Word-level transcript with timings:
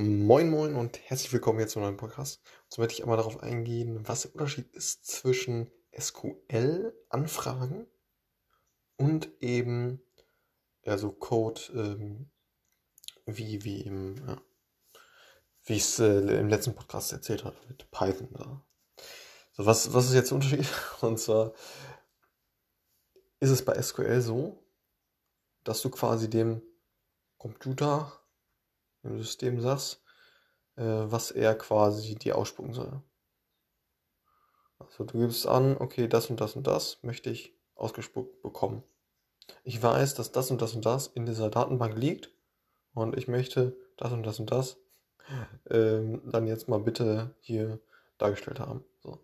Moin 0.00 0.48
Moin 0.48 0.76
und 0.76 1.00
herzlich 1.10 1.32
willkommen 1.32 1.58
jetzt 1.58 1.72
zu 1.72 1.80
einem 1.80 1.86
neuen 1.86 1.96
Podcast. 1.96 2.40
Und 2.46 2.72
so 2.72 2.80
werde 2.80 2.92
ich 2.94 3.02
einmal 3.02 3.16
darauf 3.16 3.42
eingehen, 3.42 4.06
was 4.06 4.22
der 4.22 4.32
Unterschied 4.32 4.72
ist 4.72 5.04
zwischen 5.04 5.72
SQL-Anfragen 5.98 7.88
und 8.96 9.28
eben 9.40 10.00
so 10.84 11.10
Code 11.10 11.60
ähm, 11.74 12.30
wie, 13.26 13.64
wie 13.64 13.80
im, 13.80 14.24
ja, 14.24 14.40
wie 15.64 15.74
ich 15.74 15.82
es 15.82 15.98
äh, 15.98 16.38
im 16.38 16.48
letzten 16.48 16.76
Podcast 16.76 17.10
erzählt 17.10 17.42
habe 17.42 17.56
mit 17.66 17.90
Python. 17.90 18.28
Ja. 18.38 18.64
So, 19.50 19.66
was, 19.66 19.92
was 19.92 20.06
ist 20.06 20.14
jetzt 20.14 20.30
der 20.30 20.36
Unterschied? 20.36 20.68
Und 21.00 21.18
zwar 21.18 21.54
ist 23.40 23.50
es 23.50 23.64
bei 23.64 23.82
SQL 23.82 24.20
so, 24.20 24.64
dass 25.64 25.82
du 25.82 25.90
quasi 25.90 26.30
dem 26.30 26.62
Computer 27.36 28.12
im 29.08 29.18
System 29.18 29.60
sagst, 29.60 30.02
äh, 30.76 30.82
was 30.82 31.30
er 31.30 31.54
quasi 31.56 32.14
dir 32.14 32.36
ausspucken 32.36 32.74
soll. 32.74 33.02
Also 34.78 35.04
du 35.04 35.18
gibst 35.18 35.46
an, 35.46 35.76
okay, 35.78 36.08
das 36.08 36.30
und 36.30 36.40
das 36.40 36.54
und 36.54 36.66
das 36.66 36.98
möchte 37.02 37.30
ich 37.30 37.52
ausgespuckt 37.74 38.42
bekommen. 38.42 38.82
Ich 39.64 39.82
weiß, 39.82 40.14
dass 40.14 40.32
das 40.32 40.50
und 40.50 40.62
das 40.62 40.74
und 40.74 40.84
das 40.84 41.08
in 41.08 41.26
dieser 41.26 41.50
Datenbank 41.50 41.96
liegt 41.96 42.30
und 42.94 43.16
ich 43.16 43.28
möchte 43.28 43.76
das 43.96 44.12
und 44.12 44.22
das 44.24 44.38
und 44.38 44.50
das 44.50 44.76
ähm, 45.70 46.22
dann 46.24 46.46
jetzt 46.46 46.68
mal 46.68 46.80
bitte 46.80 47.34
hier 47.40 47.80
dargestellt 48.18 48.60
haben. 48.60 48.84
So. 49.02 49.18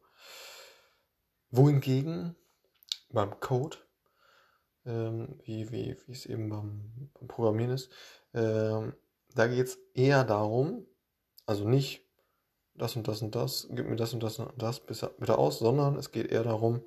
Wohingegen 1.50 2.36
beim 3.10 3.38
Code, 3.40 3.76
ähm, 4.86 5.40
wie, 5.44 5.70
wie, 5.70 5.96
wie 6.06 6.12
es 6.12 6.26
eben 6.26 6.48
beim, 6.48 7.10
beim 7.14 7.28
Programmieren 7.28 7.72
ist, 7.72 7.90
ähm, 8.34 8.94
da 9.34 9.46
geht 9.46 9.66
es 9.66 9.78
eher 9.94 10.24
darum, 10.24 10.86
also 11.46 11.68
nicht 11.68 12.04
das 12.74 12.96
und 12.96 13.06
das 13.06 13.22
und 13.22 13.34
das, 13.34 13.68
gib 13.70 13.88
mir 13.88 13.96
das 13.96 14.12
und 14.12 14.22
das 14.22 14.38
und 14.38 14.50
das 14.60 14.80
bitte 14.80 15.38
aus, 15.38 15.58
sondern 15.58 15.96
es 15.96 16.10
geht 16.10 16.30
eher 16.30 16.44
darum, 16.44 16.82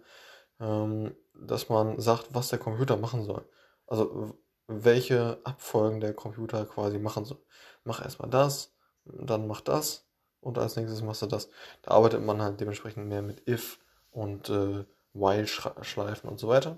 ähm, 0.60 1.16
dass 1.34 1.70
man 1.70 2.00
sagt, 2.00 2.34
was 2.34 2.50
der 2.50 2.60
Computer 2.60 2.98
machen 2.98 3.24
soll. 3.24 3.48
Also 3.86 4.38
welche 4.68 5.40
Abfolgen 5.44 6.02
der 6.02 6.14
Computer 6.14 6.66
quasi 6.66 7.00
machen 7.00 7.26
soll. 7.26 7.40
Mach 7.84 8.04
erstmal 8.04 8.30
das, 8.30 8.74
dann 9.06 9.48
mach 9.48 9.62
das 9.62 10.06
und 10.42 10.58
als 10.58 10.76
nächstes 10.76 11.02
machst 11.02 11.22
du 11.22 11.28
das. 11.28 11.50
Da 11.84 11.92
arbeitet 11.92 12.22
man 12.22 12.42
halt 12.42 12.60
dementsprechend 12.60 13.08
mehr 13.08 13.22
mit 13.22 13.48
if 13.48 13.80
und 14.12 14.50
äh, 14.50 14.84
while 15.14 15.48
Schleifen 15.48 16.30
und 16.30 16.40
so 16.40 16.50
weiter. 16.50 16.78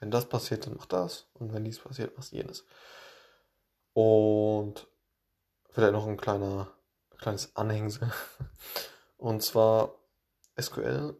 Wenn 0.00 0.10
das 0.10 0.28
passiert, 0.28 0.66
dann 0.66 0.74
mach 0.76 0.86
das 0.86 1.28
und 1.34 1.52
wenn 1.52 1.64
dies 1.64 1.78
passiert, 1.78 2.16
machst 2.16 2.32
jenes. 2.32 2.64
Und 3.92 4.88
vielleicht 5.78 5.92
noch 5.92 6.08
ein 6.08 6.16
kleiner, 6.16 6.72
kleines 7.18 7.54
Anhängsel. 7.54 8.10
Und 9.16 9.44
zwar 9.44 9.94
SQL 10.60 11.14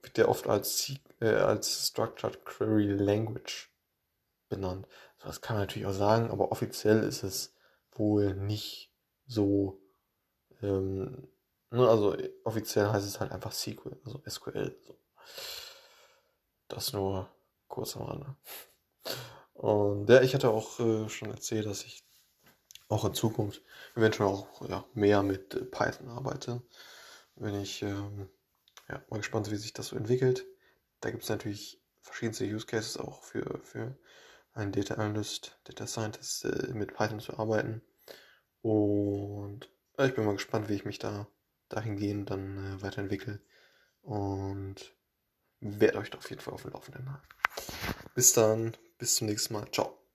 wird 0.00 0.16
ja 0.16 0.28
oft 0.28 0.46
als, 0.46 0.94
äh, 1.20 1.34
als 1.34 1.88
Structured 1.88 2.42
Query 2.46 2.92
Language 2.92 3.70
benannt. 4.48 4.88
Das 5.18 5.42
kann 5.42 5.56
man 5.56 5.64
natürlich 5.64 5.86
auch 5.86 5.92
sagen, 5.92 6.30
aber 6.30 6.52
offiziell 6.52 7.02
ist 7.02 7.22
es 7.22 7.54
wohl 7.92 8.34
nicht 8.34 8.94
so. 9.26 9.78
Ähm, 10.62 11.28
ne, 11.70 11.86
also 11.86 12.16
offiziell 12.44 12.88
heißt 12.88 13.06
es 13.06 13.20
halt 13.20 13.30
einfach 13.30 13.52
SQL, 13.52 14.00
also 14.06 14.22
SQL. 14.26 14.74
So. 14.86 14.98
Das 16.68 16.94
nur 16.94 17.28
kurz 17.66 17.94
am 17.94 18.04
Rande. 18.04 18.36
Und 19.52 20.08
ja, 20.08 20.22
ich 20.22 20.34
hatte 20.34 20.48
auch 20.48 20.80
äh, 20.80 21.10
schon 21.10 21.30
erzählt, 21.30 21.66
dass 21.66 21.84
ich 21.84 22.07
auch 22.88 23.04
in 23.04 23.14
Zukunft 23.14 23.62
eventuell 23.94 24.28
auch 24.28 24.68
ja, 24.68 24.84
mehr 24.94 25.22
mit 25.22 25.54
äh, 25.54 25.64
Python 25.64 26.08
arbeite. 26.08 26.62
Wenn 27.36 27.60
ich 27.60 27.82
ähm, 27.82 28.28
ja, 28.88 29.02
mal 29.10 29.18
gespannt, 29.18 29.50
wie 29.50 29.56
sich 29.56 29.72
das 29.72 29.88
so 29.88 29.96
entwickelt. 29.96 30.46
Da 31.00 31.10
gibt 31.10 31.22
es 31.22 31.28
natürlich 31.28 31.80
verschiedenste 32.00 32.44
Use 32.44 32.66
Cases 32.66 32.96
auch 32.96 33.22
für, 33.22 33.60
für 33.62 33.96
einen 34.54 34.72
Data 34.72 34.94
Analyst, 34.94 35.58
Data 35.64 35.86
Scientist 35.86 36.44
äh, 36.44 36.72
mit 36.72 36.94
Python 36.94 37.20
zu 37.20 37.38
arbeiten. 37.38 37.82
Und 38.62 39.70
ja, 39.98 40.06
ich 40.06 40.14
bin 40.14 40.24
mal 40.24 40.32
gespannt, 40.32 40.68
wie 40.68 40.74
ich 40.74 40.84
mich 40.84 40.98
da 40.98 41.28
dahingehend 41.68 42.30
dann 42.30 42.78
äh, 42.78 42.82
weiterentwickle. 42.82 43.40
Und 44.02 44.76
werde 45.60 45.98
euch 45.98 46.10
da 46.10 46.18
auf 46.18 46.30
jeden 46.30 46.40
Fall 46.40 46.54
auf 46.54 46.62
dem 46.62 46.72
Laufenden 46.72 47.12
halten. 47.12 47.26
Bis 48.14 48.32
dann, 48.32 48.76
bis 48.96 49.16
zum 49.16 49.26
nächsten 49.26 49.54
Mal. 49.54 49.70
Ciao. 49.70 50.07